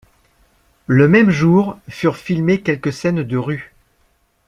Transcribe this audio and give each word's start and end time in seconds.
Le 0.87 1.07
même 1.07 1.29
jour 1.29 1.77
furent 1.87 2.17
filmées 2.17 2.61
quelques 2.63 2.91
scènes 2.91 3.21
de 3.21 3.37
rues. 3.37 3.75